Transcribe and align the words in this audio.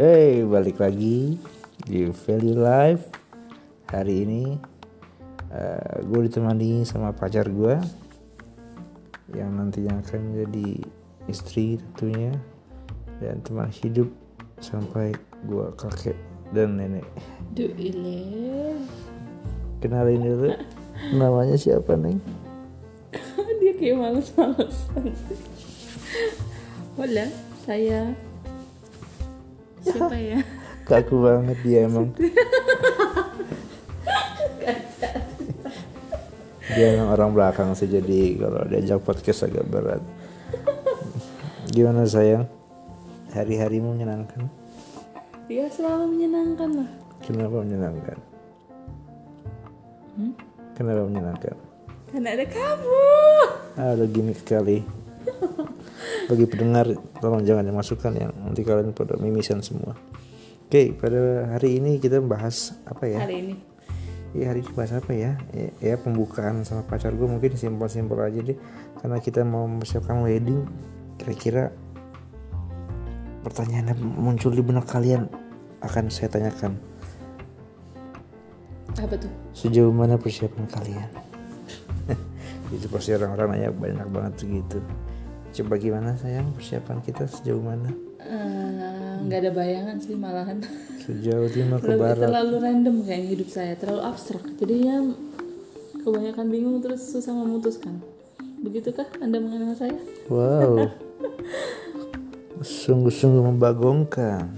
Hey, 0.00 0.40
balik 0.48 0.80
lagi 0.80 1.36
di 1.84 2.08
Value 2.08 2.56
Life. 2.56 3.12
Hari 3.92 4.24
ini 4.24 4.56
uh, 5.52 5.96
gue 6.00 6.20
ditemani 6.24 6.88
sama 6.88 7.12
pacar 7.12 7.44
gue 7.52 7.76
yang 9.36 9.60
nantinya 9.60 10.00
akan 10.00 10.20
menjadi 10.32 10.88
istri 11.28 11.76
tentunya 11.76 12.32
dan 13.20 13.44
teman 13.44 13.68
hidup 13.68 14.08
sampai 14.64 15.12
gue 15.44 15.68
kakek 15.76 16.16
dan 16.56 16.80
nenek. 16.80 17.04
Duh 17.52 17.68
ile 17.76 18.80
Kenalin 19.84 20.24
dulu 20.24 20.56
namanya 21.12 21.60
siapa 21.60 21.92
neng? 22.00 22.24
Dia 23.60 23.72
kayak 23.76 24.00
males-malesan 24.00 25.12
sih 25.12 25.40
Hola, 26.96 27.28
saya 27.68 28.29
Siapa 29.84 30.16
ya? 30.16 30.40
Kaku 30.88 31.16
banget 31.22 31.58
dia 31.62 31.86
emang. 31.86 32.12
dia 36.70 36.86
emang 36.96 37.10
orang 37.12 37.30
belakang 37.34 37.70
sih 37.74 37.90
jadi 37.90 38.40
kalau 38.40 38.62
diajak 38.66 39.00
podcast 39.02 39.46
agak 39.46 39.66
berat. 39.68 40.02
Gimana 41.70 42.06
sayang? 42.06 42.48
Hari-harimu 43.30 43.94
menyenangkan? 43.94 44.50
Dia 45.46 45.66
selalu 45.70 46.14
menyenangkan 46.14 46.70
lah 46.82 46.90
Kenapa 47.22 47.62
menyenangkan? 47.62 48.18
Hmm? 50.18 50.32
Kenapa 50.74 51.02
menyenangkan? 51.06 51.56
Karena 52.10 52.28
ada 52.34 52.46
kamu 52.48 52.98
udah 53.78 54.08
gimmick 54.10 54.38
sekali. 54.42 54.82
Bagi 56.30 56.46
pendengar, 56.46 56.86
tolong 57.18 57.42
jangan 57.42 57.66
dimasukkan 57.66 58.12
yang 58.14 58.30
nanti 58.30 58.62
kalian 58.62 58.94
pada 58.94 59.18
mimisan 59.18 59.58
semua. 59.66 59.98
Oke, 60.70 60.94
pada 60.94 61.50
hari 61.50 61.82
ini 61.82 61.98
kita 61.98 62.22
membahas 62.22 62.78
apa 62.86 63.10
ya? 63.10 63.18
Hari 63.18 63.36
ini 63.42 63.54
Iya 64.30 64.54
hari 64.54 64.62
ini 64.62 64.70
bahas 64.78 64.94
apa 64.94 65.10
ya? 65.10 65.34
ya? 65.50 65.68
Ya 65.82 65.94
pembukaan 65.98 66.62
sama 66.62 66.86
pacar 66.86 67.10
gue 67.10 67.26
mungkin 67.26 67.58
simpel-simpel 67.58 68.14
aja 68.22 68.38
deh 68.38 68.54
Karena 69.02 69.18
kita 69.18 69.42
mau 69.42 69.66
mempersiapkan 69.66 70.22
wedding 70.22 70.62
Kira-kira 71.18 71.74
pertanyaan 73.42 73.90
yang 73.90 73.98
muncul 73.98 74.54
di 74.54 74.62
benak 74.62 74.86
kalian 74.86 75.26
akan 75.82 76.06
saya 76.14 76.30
tanyakan 76.30 76.78
Apa 78.94 79.18
tuh? 79.18 79.32
Sejauh 79.50 79.90
mana 79.90 80.14
persiapan 80.14 80.70
kalian? 80.70 81.10
Itu 82.78 82.86
pasti 82.86 83.10
orang-orang 83.18 83.58
nanya 83.58 83.74
banyak 83.74 84.08
banget 84.14 84.32
begitu 84.46 84.78
Coba 85.60 85.76
gimana 85.76 86.16
sayang? 86.16 86.56
Persiapan 86.56 87.04
kita 87.04 87.28
sejauh 87.28 87.60
mana? 87.60 87.92
Eh, 88.16 89.20
nggak 89.28 89.38
ada 89.44 89.50
bayangan 89.52 90.00
sih 90.00 90.16
malahan. 90.16 90.64
Sejauh 91.04 91.52
timur 91.52 91.76
ke 91.84 92.00
barat 92.00 92.16
terlalu 92.16 92.64
random 92.64 93.04
kayaknya 93.04 93.28
hidup 93.36 93.48
saya. 93.52 93.76
Terlalu 93.76 94.00
abstrak. 94.08 94.40
Jadinya 94.56 95.12
kebanyakan 96.00 96.46
bingung 96.48 96.80
terus 96.80 97.12
susah 97.12 97.36
memutuskan. 97.36 98.00
Begitukah 98.64 99.04
Anda 99.20 99.36
mengenal 99.36 99.76
saya? 99.76 100.00
Wow. 100.32 100.88
Sungguh-sungguh 102.64 103.44
membagongkan. 103.52 104.48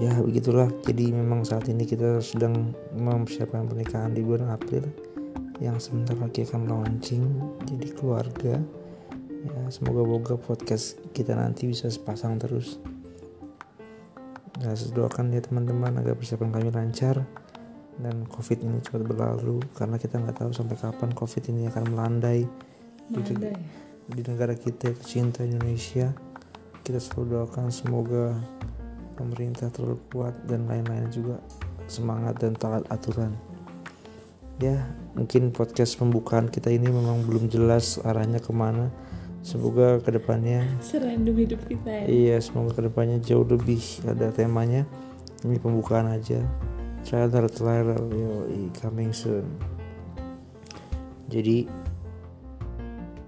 Ya 0.00 0.16
begitulah. 0.24 0.72
Jadi 0.88 1.12
memang 1.12 1.44
saat 1.44 1.68
ini 1.68 1.84
kita 1.84 2.24
sedang 2.24 2.72
mempersiapkan 2.96 3.68
pernikahan 3.68 4.16
di 4.16 4.24
bulan 4.24 4.56
April 4.56 5.11
Yang 5.62 5.78
sebentar 5.86 6.18
lagi 6.18 6.42
akan 6.42 6.66
launching 6.66 7.22
Jadi 7.62 7.94
keluarga. 7.94 8.58
Ya 9.46 9.62
semoga-moga 9.70 10.34
podcast 10.34 10.98
kita 11.14 11.38
nanti 11.38 11.70
bisa 11.70 11.86
sepasang 11.86 12.42
terus. 12.42 12.82
Ya 14.58 14.74
saya 14.74 14.90
doakan 14.90 15.30
ya 15.30 15.38
teman-teman 15.38 16.02
agar 16.02 16.18
persiapan 16.18 16.50
kami 16.50 16.74
lancar 16.74 17.22
dan 18.02 18.26
covid 18.26 18.58
ini 18.58 18.82
cepat 18.82 19.06
berlalu. 19.06 19.62
Karena 19.78 20.02
kita 20.02 20.18
nggak 20.18 20.42
tahu 20.42 20.50
sampai 20.50 20.74
kapan 20.74 21.14
covid 21.14 21.46
ini 21.54 21.70
akan 21.70 21.94
melandai 21.94 22.42
di, 23.06 23.22
Mandai. 23.22 23.54
di 24.10 24.22
negara 24.26 24.58
kita 24.58 24.90
tercinta 24.98 25.46
Indonesia. 25.46 26.10
Kita 26.82 26.98
selalu 26.98 27.38
doakan 27.38 27.70
semoga 27.70 28.34
pemerintah 29.14 29.70
terlalu 29.70 30.02
kuat 30.10 30.34
dan 30.50 30.66
lain-lain 30.66 31.06
juga. 31.14 31.38
Semangat 31.86 32.42
dan 32.42 32.58
taat 32.58 32.82
aturan 32.90 33.51
ya 34.62 34.78
mungkin 35.18 35.50
podcast 35.50 35.98
pembukaan 35.98 36.46
kita 36.46 36.70
ini 36.70 36.86
memang 36.86 37.26
belum 37.26 37.50
jelas 37.50 37.98
arahnya 38.06 38.38
ke 38.38 38.54
mana. 38.54 38.94
Semoga 39.42 39.98
ke 39.98 40.14
depannya 40.14 40.62
Serandom 40.78 41.34
hidup 41.34 41.58
kita 41.66 41.90
ya. 41.90 42.06
Iya 42.06 42.36
semoga 42.38 42.78
ke 42.78 42.86
depannya 42.86 43.18
jauh 43.18 43.42
lebih 43.42 43.82
ada 44.06 44.30
temanya. 44.30 44.86
Ini 45.42 45.58
pembukaan 45.58 46.06
aja. 46.14 46.38
Trailer 47.02 47.50
trailer 47.50 47.98
yo 48.14 48.46
coming 48.78 49.10
soon. 49.10 49.42
Jadi 51.26 51.66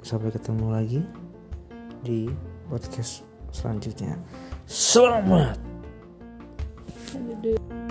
sampai 0.00 0.32
ketemu 0.32 0.66
lagi 0.72 1.00
di 2.00 2.32
podcast 2.72 3.28
selanjutnya. 3.52 4.16
Selamat! 4.64 5.60
Aduh. 7.12 7.87